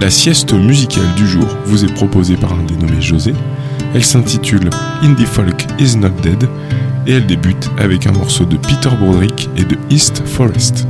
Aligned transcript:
La 0.00 0.10
sieste 0.10 0.52
musicale 0.52 1.14
du 1.16 1.26
jour 1.26 1.46
vous 1.64 1.84
est 1.84 1.92
proposée 1.94 2.36
par 2.36 2.52
un 2.52 2.62
dénommé 2.64 3.00
José. 3.00 3.32
Elle 3.94 4.04
s'intitule 4.04 4.68
Indie 5.02 5.24
Folk 5.24 5.66
is 5.78 5.96
Not 5.96 6.10
Dead 6.22 6.48
et 7.06 7.12
elle 7.12 7.26
débute 7.26 7.70
avec 7.78 8.06
un 8.06 8.12
morceau 8.12 8.44
de 8.44 8.58
Peter 8.58 8.90
Broderick 9.00 9.48
et 9.56 9.64
de 9.64 9.76
East 9.88 10.22
Forest. 10.26 10.86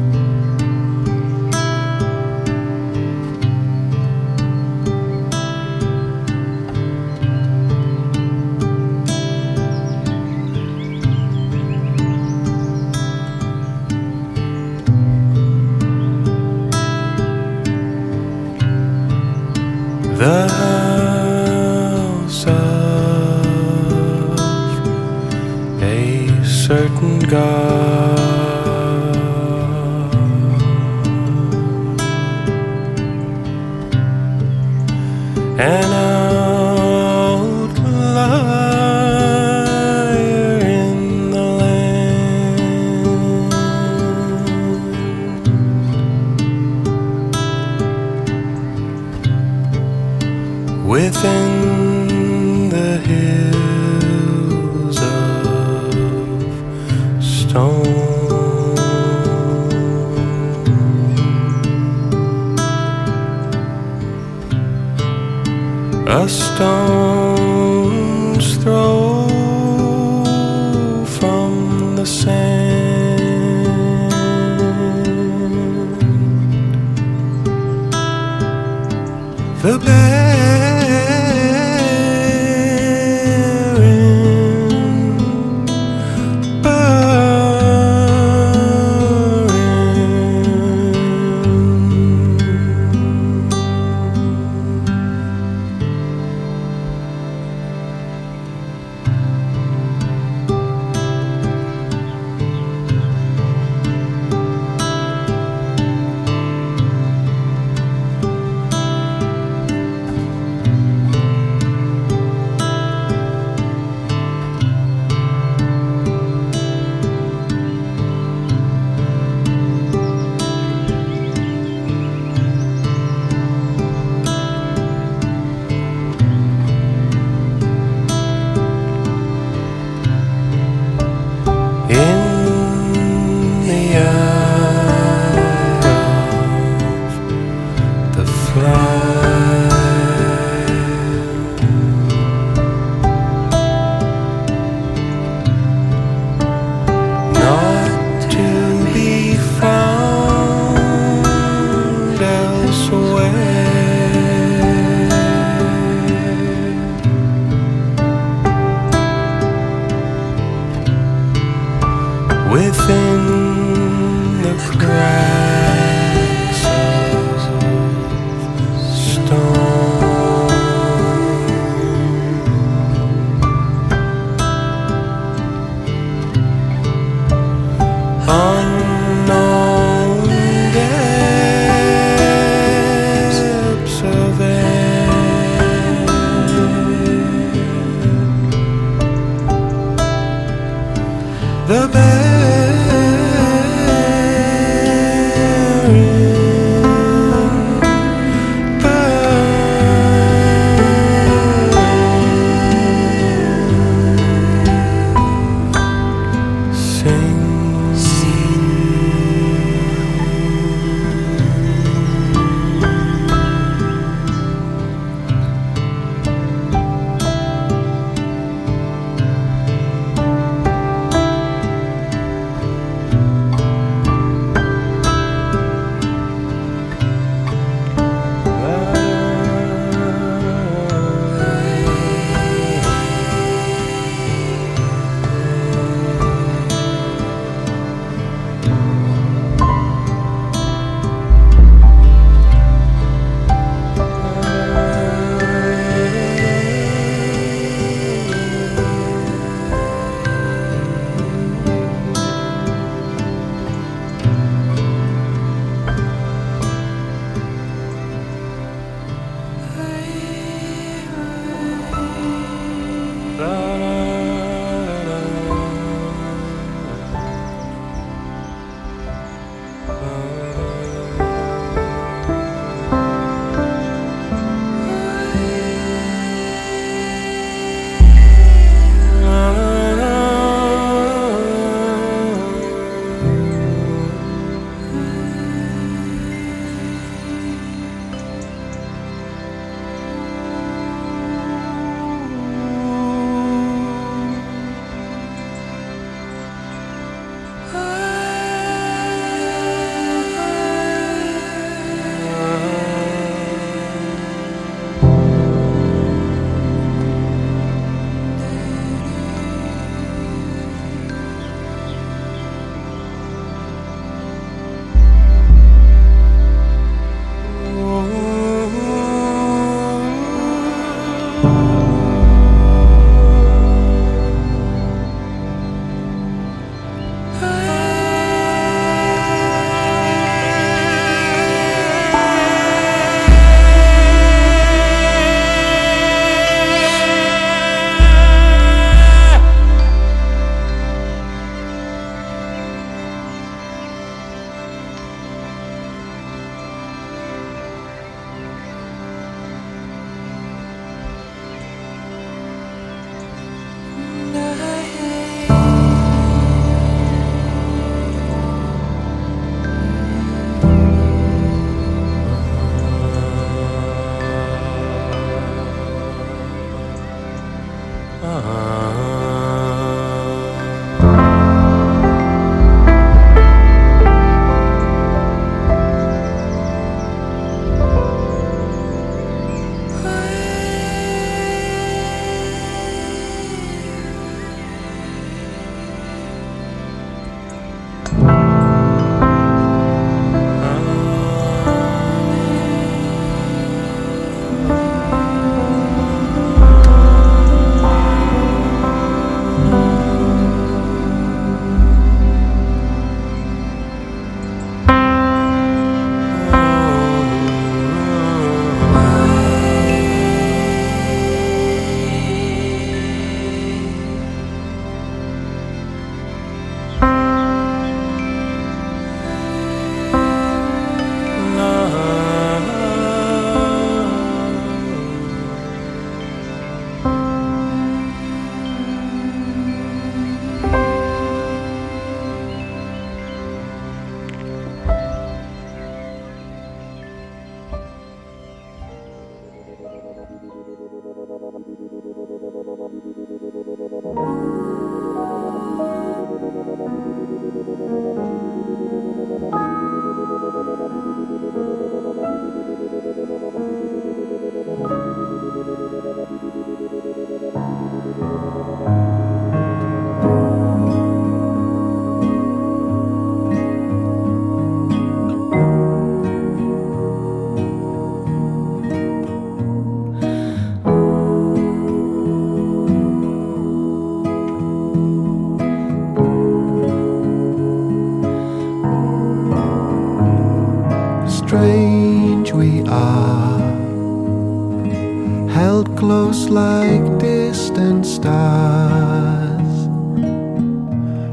close 486.27 486.49
like 486.49 487.19
distant 487.21 488.05
stars. 488.05 489.75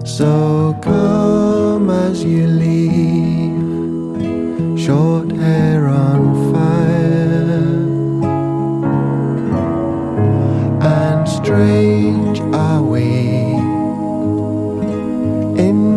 So 0.05 0.77
come 0.83 1.89
as 1.89 2.23
you 2.23 2.45
leave, 2.45 3.59
short 4.79 5.31
hair 5.31 5.87
on 5.87 6.53
fire. 6.53 7.73
And 10.81 11.27
strange 11.27 12.39
are 12.53 12.83
we 12.83 13.09
in 15.67 15.92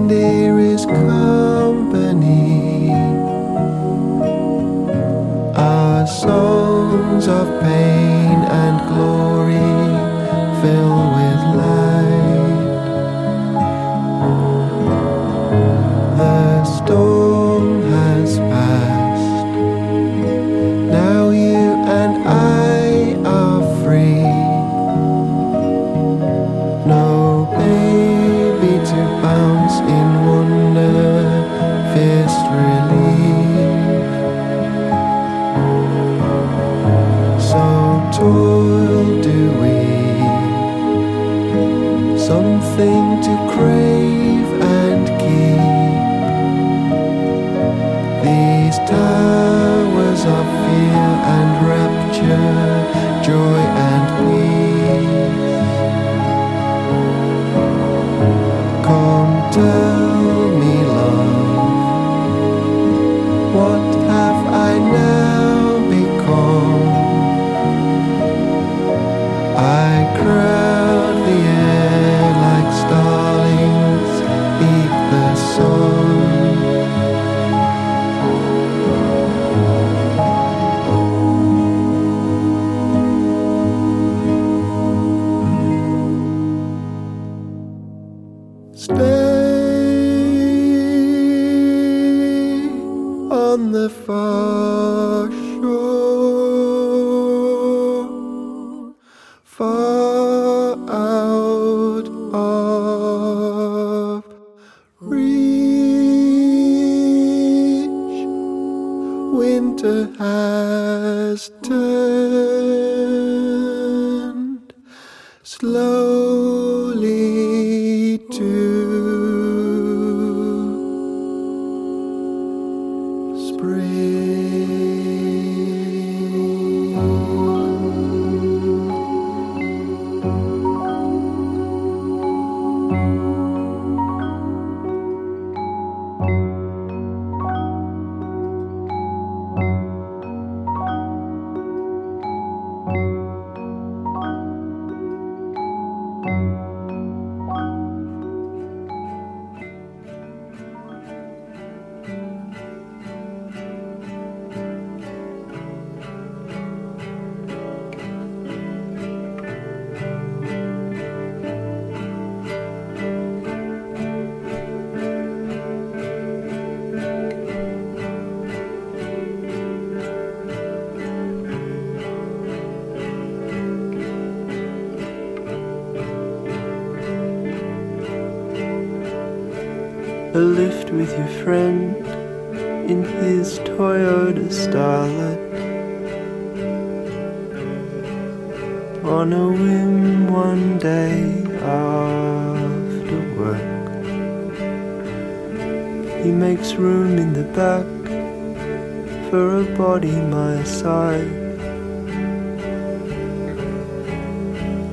a 111.48 111.85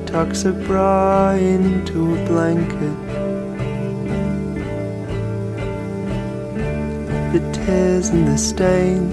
Tucks 0.06 0.44
a 0.44 0.52
bra 0.52 1.32
into 1.32 2.14
a 2.14 2.26
blanket 2.26 3.14
The 7.34 7.40
tears 7.52 8.10
and 8.10 8.28
the 8.28 8.38
stain 8.38 9.12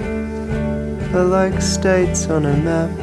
are 1.15 1.23
like 1.23 1.59
states 1.59 2.27
on 2.29 2.45
a 2.45 2.55
map. 2.55 2.95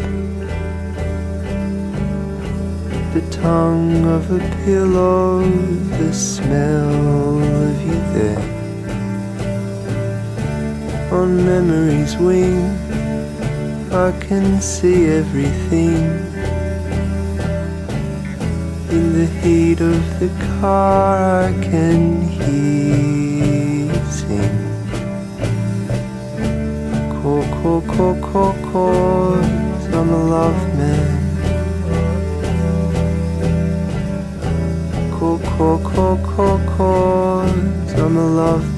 The 3.14 3.28
tongue 3.33 4.05
of 4.05 4.31
a 4.31 4.38
pillow, 4.64 5.40
the 5.99 6.12
smell 6.12 7.40
of 7.40 7.83
you 7.83 7.99
there. 8.14 8.38
On 11.12 11.45
memory's 11.45 12.17
wing, 12.17 12.88
I 13.90 14.12
can 14.21 14.61
see 14.61 15.07
everything 15.07 16.04
in 18.90 19.12
the 19.14 19.25
heat 19.40 19.80
of 19.80 20.21
the 20.21 20.28
car. 20.61 21.45
I 21.45 21.52
can 21.64 22.21
hear 22.21 23.95
sing. 24.11 24.59
Call, 27.23 27.42
call, 27.62 27.80
call, 27.80 28.14
call, 28.21 28.52
call. 28.71 29.35
I'm 29.97 30.11
a 30.11 30.25
love 30.37 30.75
man. 30.76 31.09
Call, 35.12 35.38
call, 35.38 35.78
call, 35.78 36.18
call, 36.18 36.59
call. 36.76 37.40
I'm 37.40 38.16
a 38.18 38.26
love 38.26 38.66
man. 38.73 38.78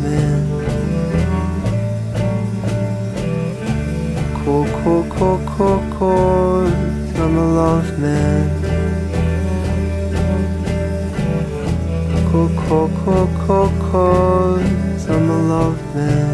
accord 6.01 6.73
from 7.13 7.37
a 7.37 7.47
love 7.55 7.99
man. 7.99 8.49
Cold, 12.31 12.57
cold, 12.57 12.91
cold, 13.05 13.29
cold, 13.47 13.73
cold 13.81 14.63
from 15.03 15.31
a 15.31 15.43
love 15.43 15.95
man. 15.95 16.30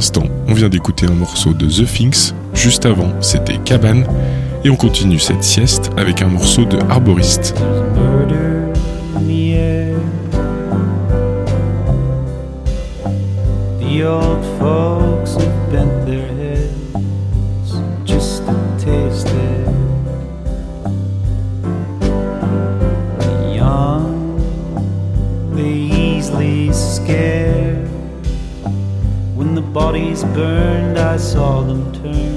l'instant, 0.00 0.24
on 0.48 0.54
vient 0.54 0.70
d'écouter 0.70 1.04
un 1.04 1.12
morceau 1.12 1.52
de 1.52 1.66
The 1.66 1.84
Finks, 1.84 2.32
juste 2.54 2.86
avant 2.86 3.12
c'était 3.20 3.58
Cabane, 3.58 4.06
et 4.64 4.70
on 4.70 4.76
continue 4.76 5.18
cette 5.18 5.44
sieste 5.44 5.90
avec 5.98 6.22
un 6.22 6.28
morceau 6.28 6.64
de 6.64 6.78
Arboriste. 6.88 7.54
bodies 29.90 30.22
burned, 30.22 30.96
I 30.96 31.16
saw 31.16 31.62
them 31.62 31.92
turn. 31.92 32.29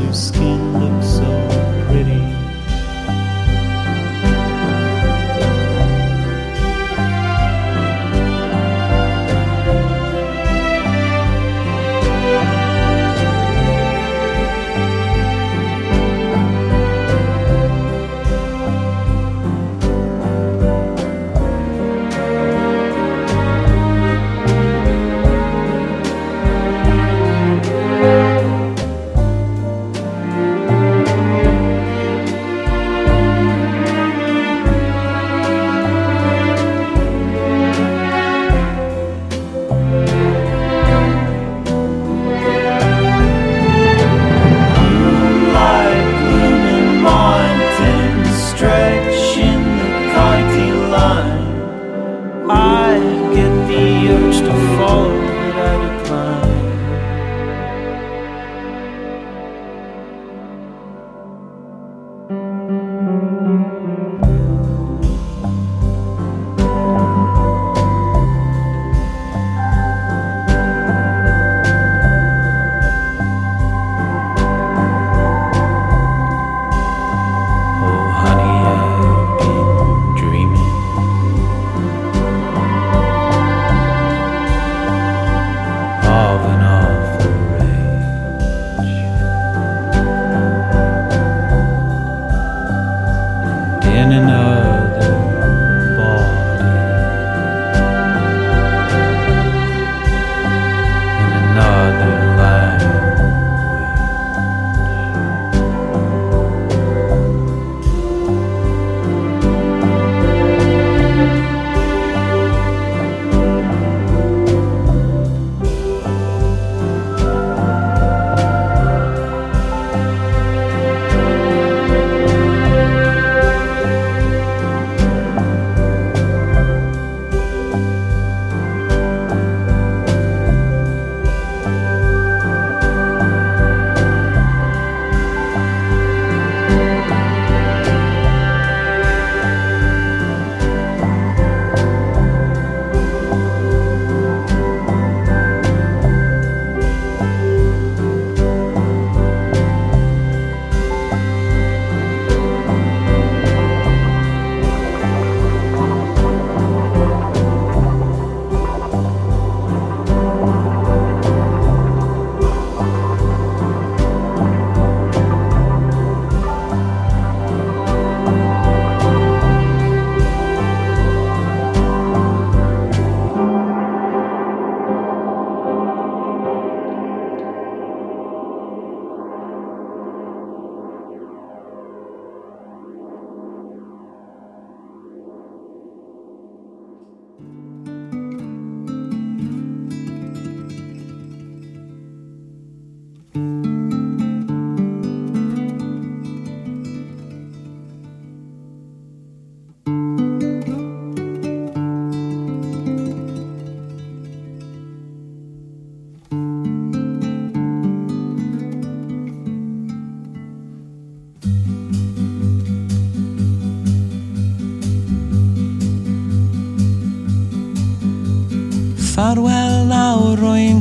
your 0.00 0.12
skin 0.14 0.87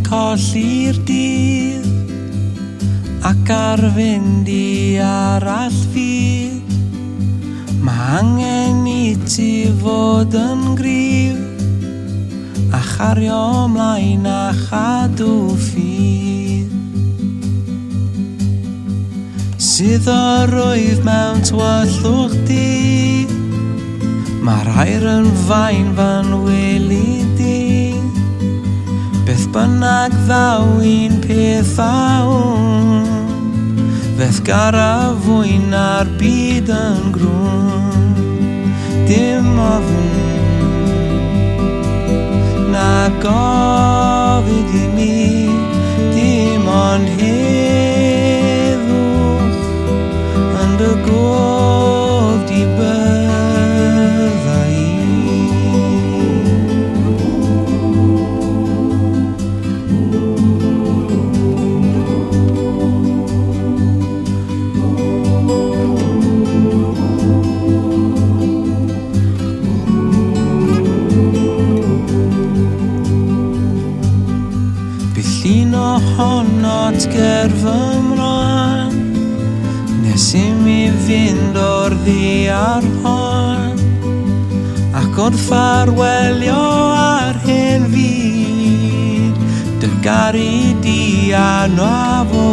colli'r 0.07 0.97
dydd 1.07 1.87
ac 3.27 3.49
ar 3.51 3.81
fynd 3.95 4.47
i 4.47 4.95
arall 5.03 5.79
fydd. 5.91 6.71
Mae 7.83 8.21
angen 8.21 8.87
i 8.87 9.15
ti 9.27 9.67
fod 9.81 10.35
yn 10.39 10.63
grif 10.79 11.39
a 12.71 12.81
chario 12.93 13.41
ymlaen 13.65 14.25
a 14.31 14.55
chadw 14.63 15.35
ffydd. 15.67 16.71
Sydd 19.59 20.07
o 20.09 20.25
rwyf 20.53 21.03
mewn 21.05 21.43
twyllwch 21.45 22.37
di 22.47 23.27
Mae'r 24.47 24.69
air 24.79 25.03
yn 25.11 25.27
fain 25.43 25.89
fan 25.97 26.29
wylid 26.45 27.26
bynnag 29.57 30.13
ddaw 30.27 30.65
un 30.77 31.13
peth 31.25 31.79
awn 31.81 33.07
Feth 34.17 34.41
gara 34.45 35.17
fwyn 35.23 35.73
ar 35.73 36.05
byd 36.19 36.69
yn 36.77 37.09
grwn 37.15 38.13
Dim 39.09 39.49
ofn 39.57 40.09
Na 42.69 43.09
gofyd 43.23 44.71
i 44.77 44.85
mi. 44.93 45.17
Dim 46.13 46.65
ond 46.77 47.07
heddwch 47.17 47.97
Yn 50.61 50.71
dy 50.83 50.91
gwrdd 51.07 51.56
at 76.97 77.05
gerdd 77.13 77.53
fy 77.61 77.99
mlaen. 78.01 78.95
Nes 80.01 80.25
i 80.37 80.45
mi 80.63 80.79
fynd 81.05 81.57
o'r 81.61 81.93
ddi 82.01 82.49
ar 82.49 82.85
hon 83.03 83.77
Ac 84.97 85.19
o'n 85.25 85.37
ffarwelio 85.37 86.63
ar 86.97 87.37
hyn 87.45 87.85
fyd. 87.93 89.37
Dy 89.81 89.93
gari 90.05 90.73
di 90.81 90.99
a 91.37 91.67
nwa 91.69 92.25
fo 92.31 92.49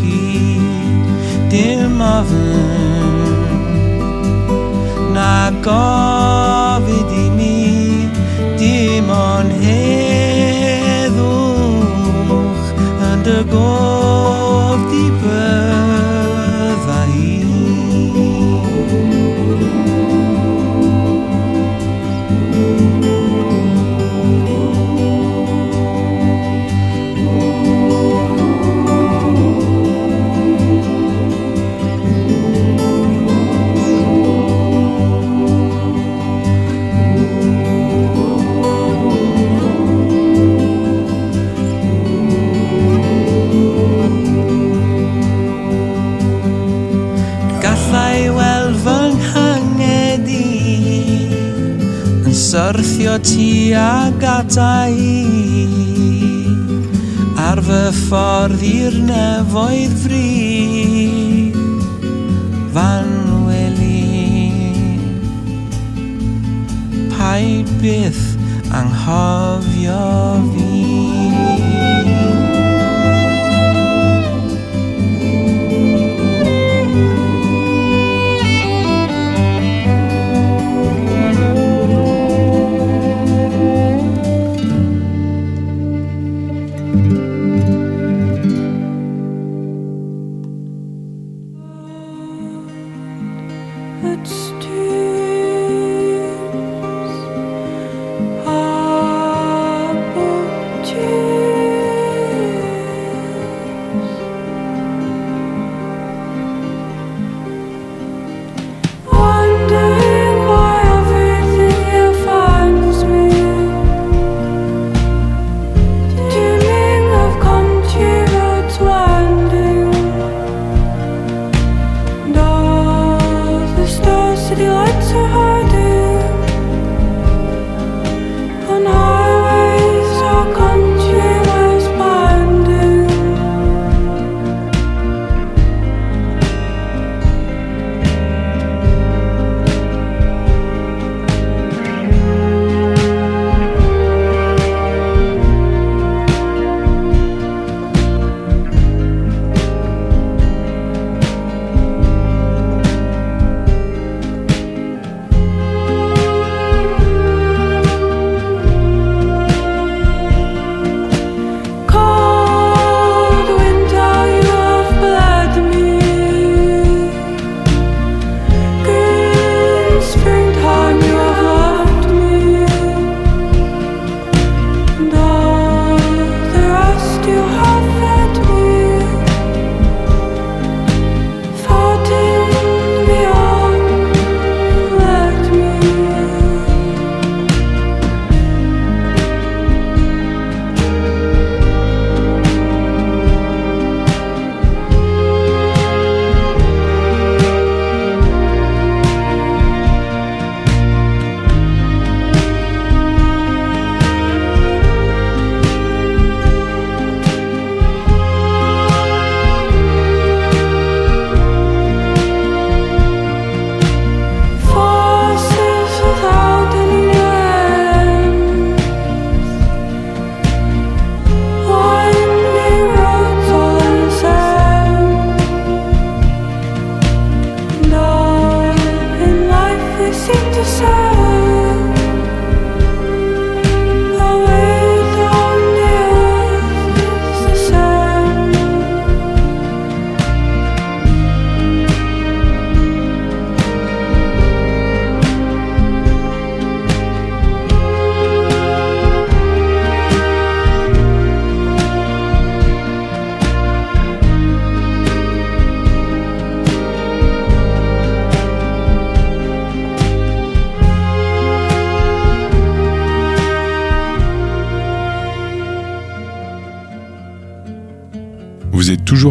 hyd 0.00 1.06
Dim 1.52 2.02
ofyn 2.02 3.42
Na 5.14 5.34
gofyn 5.62 6.57
agora. 13.50 13.87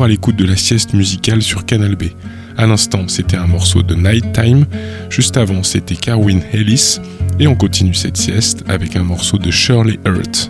À 0.07 0.09
l'écoute 0.09 0.37
de 0.37 0.45
la 0.45 0.55
sieste 0.55 0.93
musicale 0.93 1.41
sur 1.41 1.65
Canal 1.65 1.97
B. 1.97 2.03
À 2.55 2.65
l'instant, 2.65 3.09
c'était 3.09 3.35
un 3.35 3.45
morceau 3.45 3.83
de 3.83 3.93
Night 3.93 4.31
Time. 4.31 4.65
Juste 5.09 5.35
avant, 5.35 5.63
c'était 5.63 5.97
Carwin 5.97 6.39
Ellis. 6.53 6.99
Et 7.41 7.47
on 7.47 7.55
continue 7.55 7.93
cette 7.93 8.15
sieste 8.15 8.63
avec 8.69 8.95
un 8.95 9.03
morceau 9.03 9.37
de 9.37 9.51
Shirley 9.51 9.99
Hurt. 10.05 10.49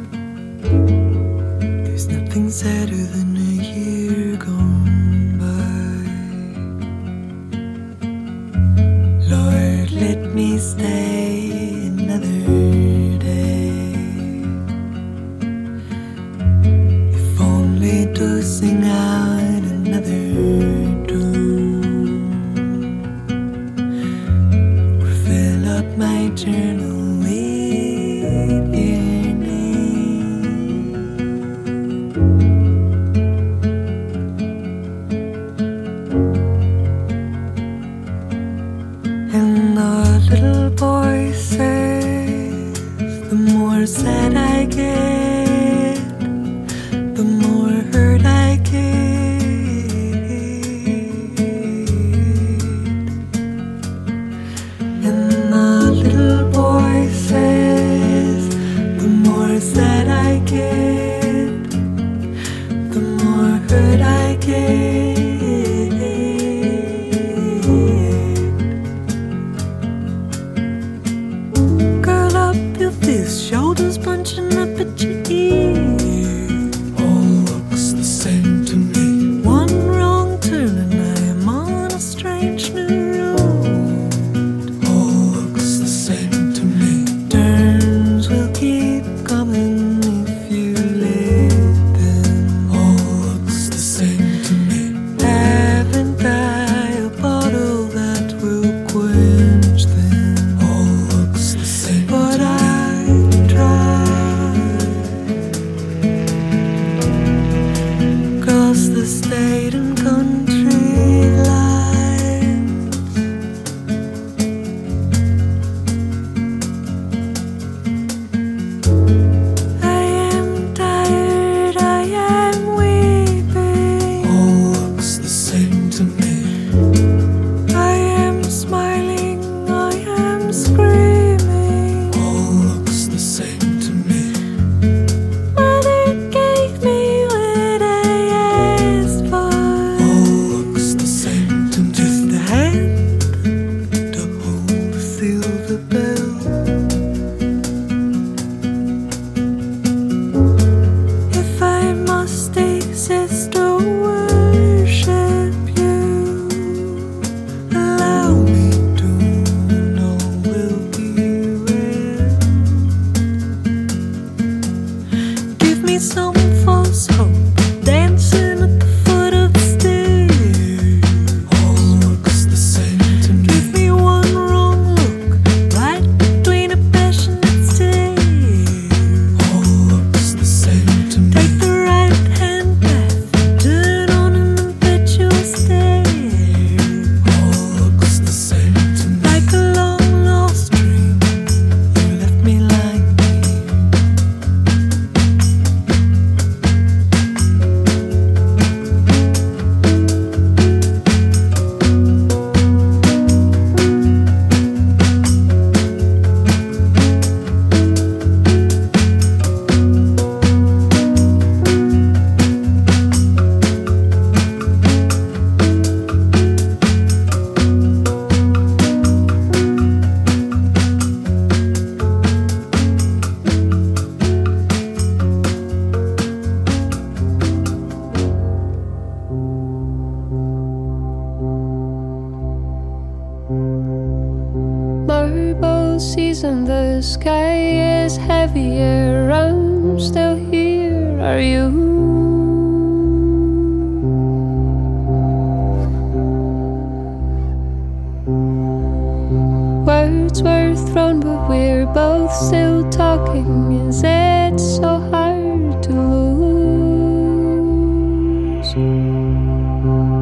Who's 259.87 260.16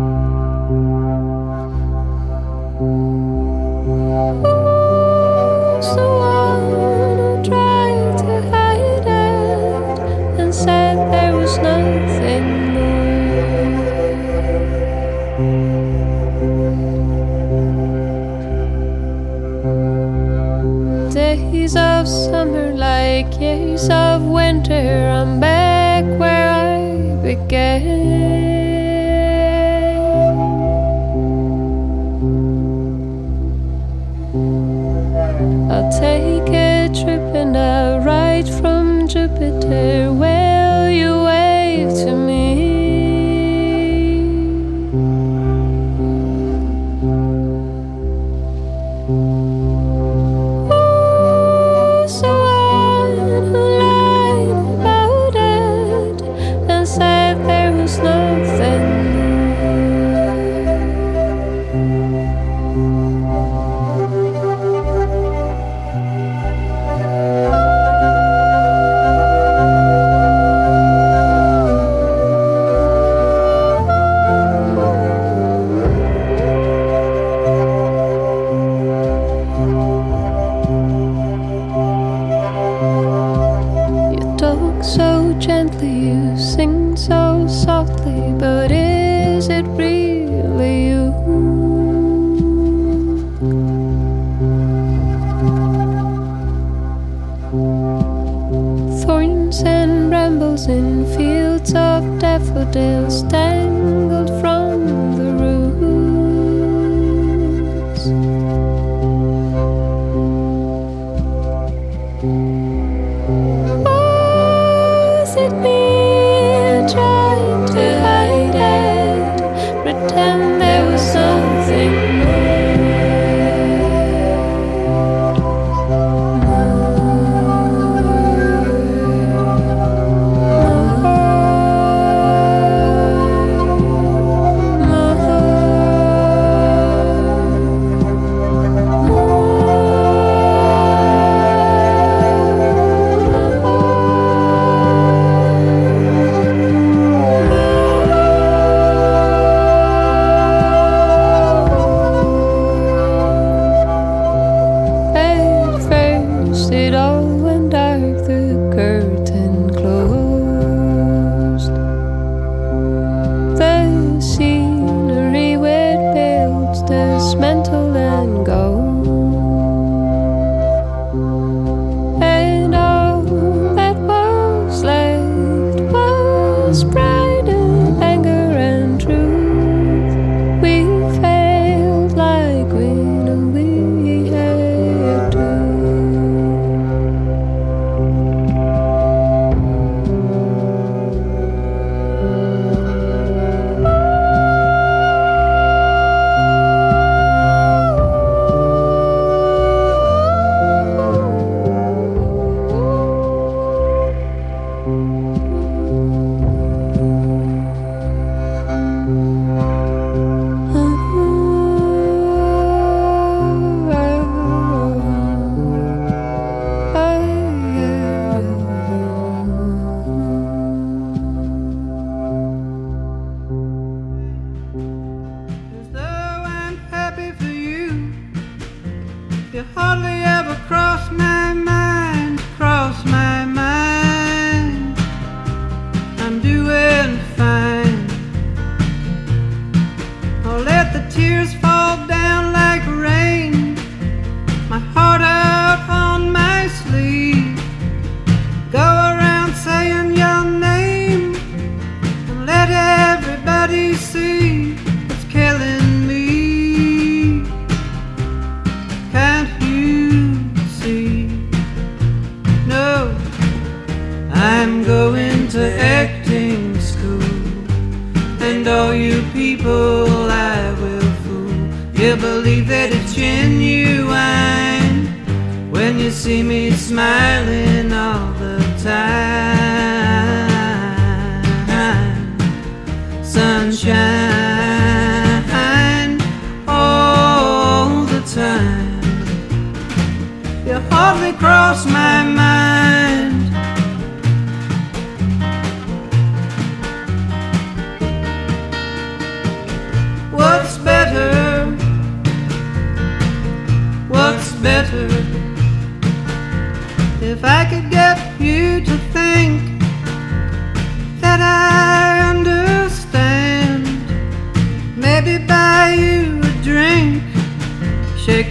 of 102.35 102.41
daffodils 102.53 103.74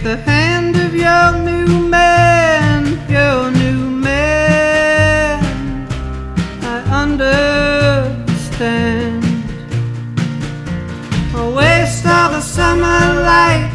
The 0.05 0.17
hand 0.17 0.75
of 0.75 0.93
your 0.93 1.31
new 1.49 1.89
man, 1.89 2.85
your 3.09 3.49
new 3.49 3.89
man. 3.89 5.41
I 6.61 6.77
understand. 7.03 8.05
I'll 11.33 11.51
waste 11.55 12.05
all 12.05 12.29
the 12.29 12.41
summer 12.41 13.01
light 13.31 13.71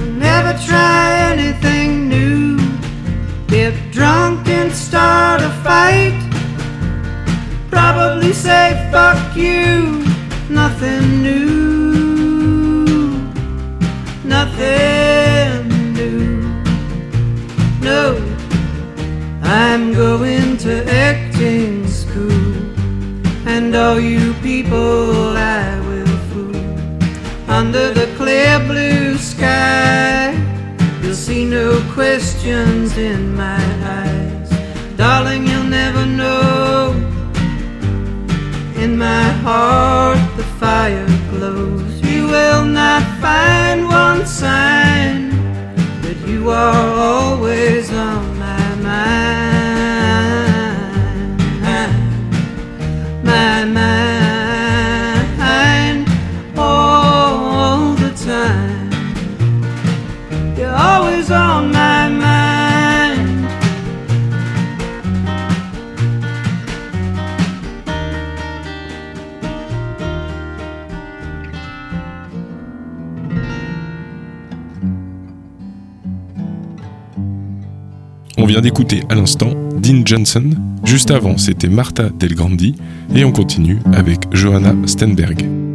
and 0.00 0.18
never 0.18 0.52
try 0.68 1.14
anything 1.32 2.10
new. 2.10 2.58
Get 3.46 3.72
drunk 3.92 4.46
and 4.48 4.70
start 4.70 5.40
a 5.40 5.52
fight. 5.64 6.20
Probably 7.70 8.34
say 8.34 8.90
fuck 8.92 9.34
you. 9.34 10.04
Nothing 10.50 11.21
I 24.74 25.78
will 25.88 26.16
fool 26.28 27.50
under 27.50 27.92
the 27.92 28.06
clear 28.16 28.58
blue 28.60 29.16
sky. 29.18 30.32
You'll 31.02 31.14
see 31.14 31.44
no 31.44 31.80
questions 31.92 32.96
in 32.96 33.34
my 33.34 33.64
eyes, 34.00 34.50
darling. 34.96 35.46
You'll 35.46 35.64
never 35.64 36.06
know. 36.06 36.94
In 38.76 38.98
my 38.98 39.28
heart, 39.44 40.18
the 40.36 40.44
fire 40.60 41.06
glows. 41.30 42.00
You 42.02 42.26
will 42.26 42.64
not 42.64 43.02
find 43.20 43.86
one 43.86 44.26
sign 44.26 45.30
that 46.02 46.18
you 46.26 46.50
are 46.50 46.98
always 46.98 47.92
on 47.92 48.31
On 78.42 78.46
vient 78.46 78.60
d'écouter 78.60 79.04
à 79.08 79.14
l'instant 79.14 79.50
Dean 79.80 80.02
Johnson. 80.04 80.50
Juste 80.82 81.12
avant, 81.12 81.38
c'était 81.38 81.68
Martha 81.68 82.08
Del 82.08 82.34
Grandi. 82.34 82.74
Et 83.14 83.24
on 83.24 83.30
continue 83.30 83.78
avec 83.92 84.18
Johanna 84.32 84.74
Stenberg. 84.84 85.71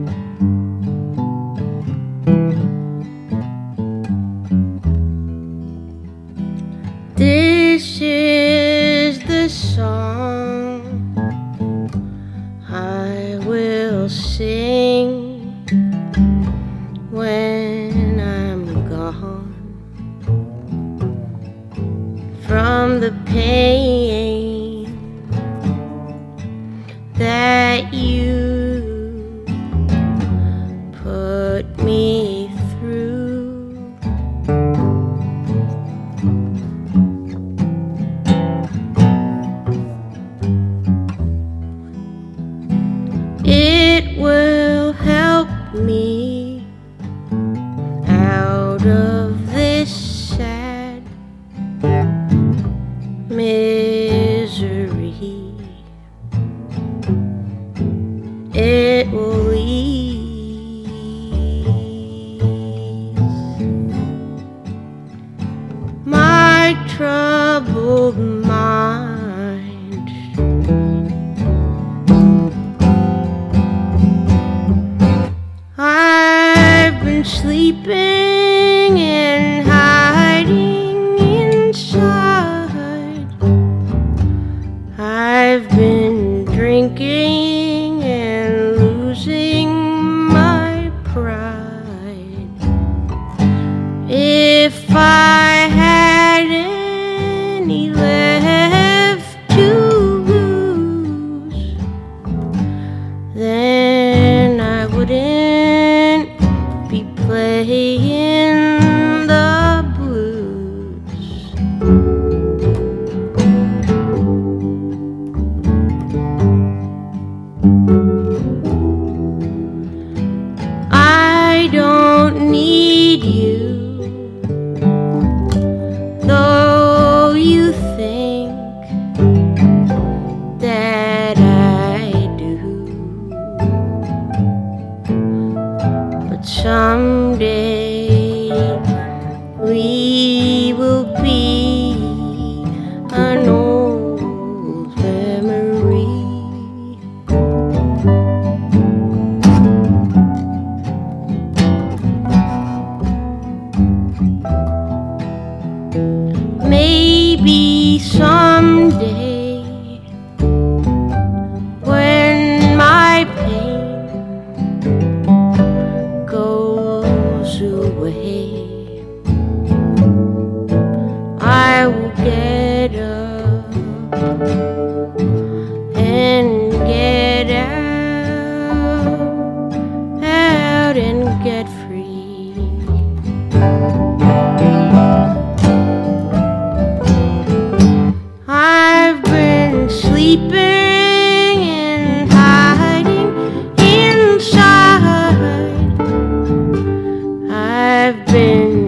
Been 198.28 198.87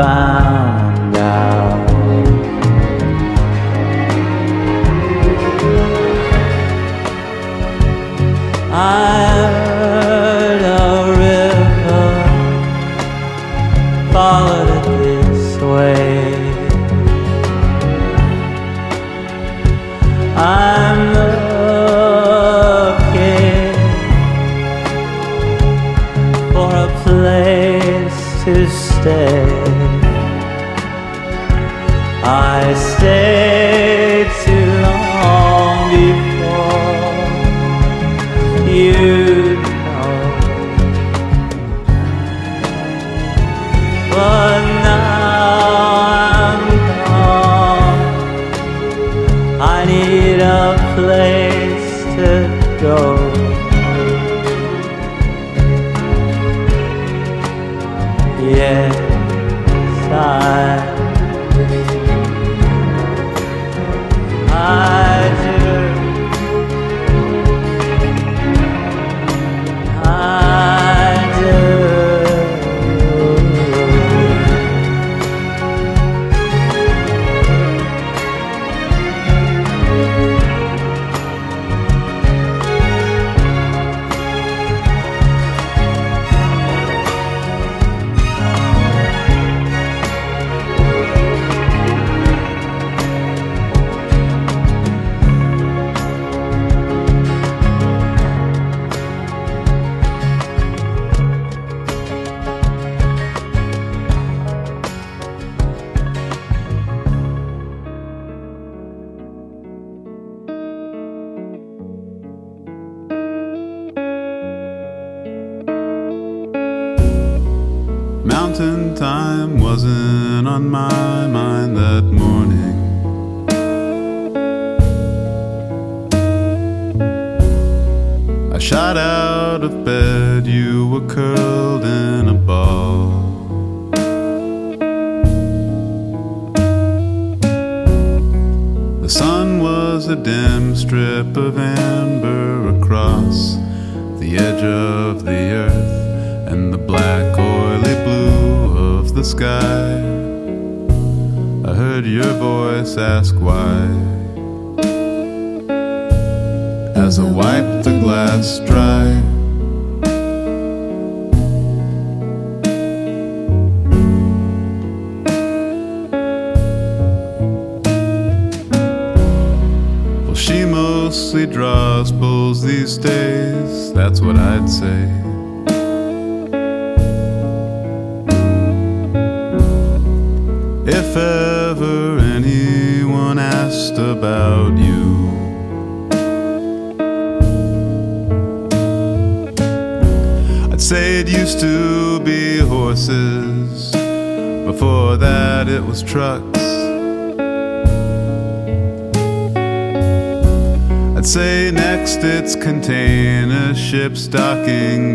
found 0.00 0.59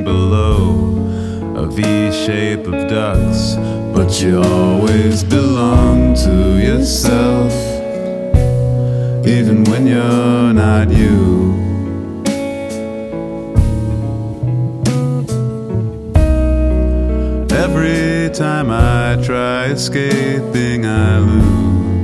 below 0.04 0.96
a 1.56 1.66
V 1.68 1.84
shape 2.12 2.68
of 2.68 2.88
ducks. 2.88 3.56
But 3.96 4.22
you 4.22 4.41
always 4.41 5.24
belong 5.24 6.16
to 6.16 6.60
yourself, 6.60 7.54
even 9.26 9.64
when 9.66 9.88
you're 9.88 10.54
not 10.54 10.89
you. 10.91 11.54
Every 17.52 18.30
time 18.34 18.70
I 18.70 19.18
try 19.24 19.66
escaping, 19.68 20.86
I 20.86 21.20
lose. 21.20 21.95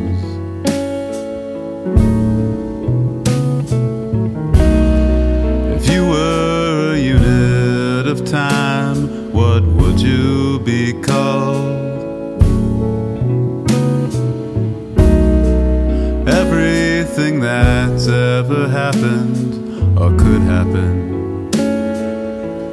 That's 18.52 18.60
ever 18.60 18.68
happened 18.70 19.98
or 19.98 20.10
could 20.18 20.42
happen, 20.42 21.52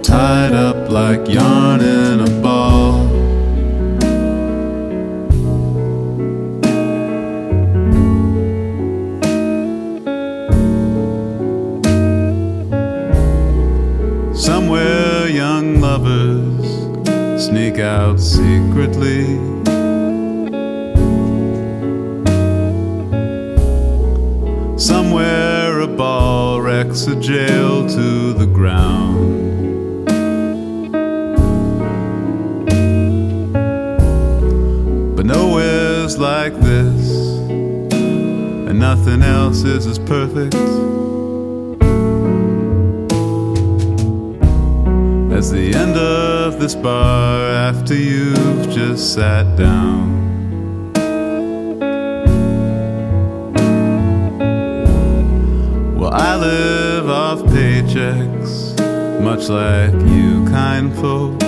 tied 0.02 0.52
up 0.52 0.90
like 0.90 1.28
yarn 1.28 1.80
in 1.80 2.20
a 2.20 2.42
ball. 2.42 3.06
Somewhere 14.34 15.28
young 15.28 15.80
lovers 15.80 17.44
sneak 17.44 17.78
out 17.78 18.20
secretly. 18.20 19.47
A 27.06 27.14
jail 27.20 27.86
to 27.88 28.32
the 28.32 28.46
ground. 28.46 29.46
But 35.16 35.26
nowhere's 35.26 36.18
like 36.18 36.54
this, 36.60 37.38
and 37.48 38.78
nothing 38.78 39.22
else 39.22 39.62
is 39.62 39.86
as 39.86 39.98
perfect. 39.98 40.54
as 45.38 45.52
the 45.52 45.72
end 45.72 45.96
of 45.96 46.58
this 46.58 46.74
bar 46.74 47.48
after 47.50 47.94
you've 47.94 48.68
just 48.70 49.14
sat 49.14 49.56
down. 49.56 50.17
Well, 56.08 56.22
I 56.22 56.36
live 56.36 57.10
off 57.10 57.40
paychecks, 57.40 58.72
much 59.20 59.50
like 59.50 59.92
you 60.08 60.42
kind 60.46 60.90
folks. 60.96 61.44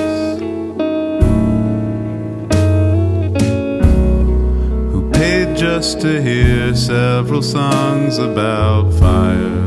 Who 4.93 5.11
paid 5.13 5.57
just 5.57 6.03
to 6.03 6.21
hear 6.21 6.75
several 6.75 7.41
songs 7.41 8.19
about 8.19 8.93
fire. 9.01 9.65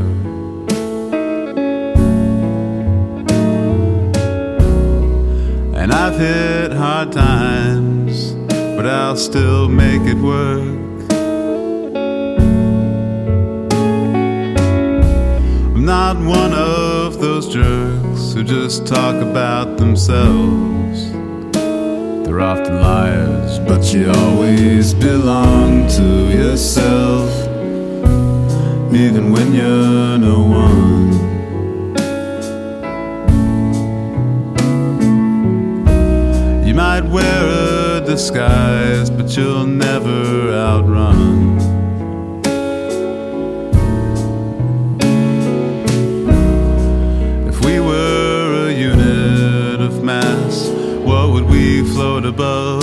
And 5.74 5.92
I've 5.92 6.16
hit 6.16 6.72
hard 6.72 7.10
times, 7.10 8.34
but 8.76 8.86
I'll 8.86 9.16
still 9.16 9.68
make 9.68 10.02
it 10.02 10.18
work. 10.18 10.83
Not 16.04 16.18
one 16.18 16.52
of 16.52 17.18
those 17.18 17.48
jerks 17.48 18.34
who 18.34 18.44
just 18.44 18.86
talk 18.86 19.14
about 19.22 19.78
themselves. 19.78 21.10
They're 22.24 22.42
often 22.42 22.74
liars, 22.82 23.58
but 23.60 23.82
you 23.94 24.10
always 24.10 24.92
belong 24.92 25.88
to 25.98 26.08
yourself, 26.40 27.30
even 28.92 29.32
when 29.32 29.54
you're 29.54 30.18
no 30.18 30.38
one. 30.64 31.12
You 36.66 36.74
might 36.74 37.04
wear 37.16 37.40
a 37.96 38.02
disguise, 38.04 39.08
but 39.08 39.34
you'll 39.34 39.66
never 39.66 40.52
outrun. 40.52 41.33
Above? 52.34 52.82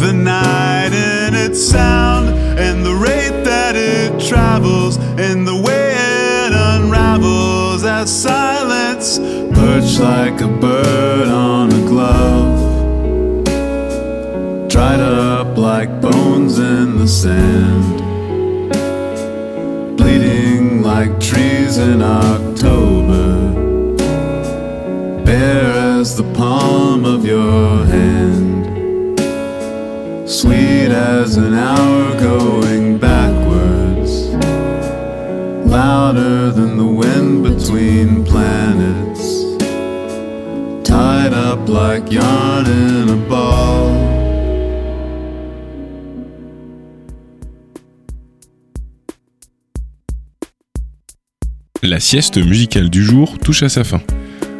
The 0.00 0.12
night 0.12 0.92
in 0.92 1.34
its 1.34 1.60
sound 1.62 2.28
and 2.58 2.84
the 2.84 2.94
rate 2.94 3.44
that 3.44 3.76
it 3.76 4.20
travels 4.28 4.96
and 4.96 5.46
the 5.46 5.54
way 5.54 5.94
it 6.46 6.52
unravels 6.52 7.84
as 7.84 8.10
silence 8.10 9.18
perched 9.54 10.00
like 10.00 10.40
a 10.40 10.48
bird 10.48 11.28
on 11.28 11.72
a 11.72 11.82
glove 11.86 12.58
dried 14.68 15.00
up 15.00 15.56
like 15.56 16.00
bones 16.00 16.58
in 16.58 16.98
the 16.98 17.08
sand 17.08 17.98
bleeding 19.96 20.82
like 20.82 21.20
trees 21.20 21.78
in 21.78 22.02
October 22.02 22.37
of 27.04 27.24
your 27.24 27.84
hand. 27.86 28.66
Sweet 30.28 30.90
as 30.90 31.36
an 31.36 31.54
hour 31.54 32.18
going 32.20 32.98
backwards, 32.98 34.28
louder 35.64 36.50
than 36.50 36.76
the 36.76 36.86
wind 36.86 37.44
between 37.44 38.24
planets. 38.24 39.24
Tied 40.84 41.32
up 41.32 41.68
like 41.68 42.10
yarn 42.10 42.66
in 42.66 43.08
a 43.10 43.28
ball. 43.28 43.88
La 51.82 52.00
sieste 52.00 52.38
musicale 52.38 52.90
du 52.90 53.02
jour 53.02 53.38
touche 53.38 53.62
à 53.62 53.68
sa 53.68 53.84
fin. 53.84 54.00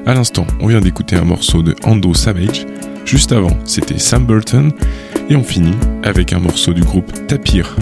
À 0.08 0.14
l'instant, 0.14 0.46
on 0.58 0.68
vient 0.68 0.80
d'écouter 0.80 1.16
un 1.16 1.24
morceau 1.24 1.62
de 1.62 1.76
Ando 1.84 2.14
Savage. 2.14 2.64
Juste 3.04 3.30
avant, 3.30 3.54
c'était 3.66 3.98
Sam 3.98 4.24
Burton. 4.24 4.72
Et 5.28 5.36
on 5.36 5.42
finit 5.42 5.76
avec 6.02 6.32
un 6.32 6.38
morceau 6.38 6.72
du 6.72 6.80
groupe 6.80 7.12
Tapir 7.26 7.76